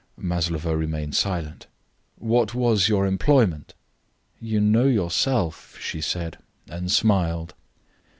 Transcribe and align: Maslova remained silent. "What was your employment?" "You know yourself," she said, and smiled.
Maslova 0.17 0.75
remained 0.75 1.13
silent. 1.15 1.67
"What 2.17 2.55
was 2.55 2.89
your 2.89 3.05
employment?" 3.05 3.75
"You 4.39 4.59
know 4.59 4.85
yourself," 4.85 5.77
she 5.79 6.01
said, 6.01 6.39
and 6.67 6.91
smiled. 6.91 7.53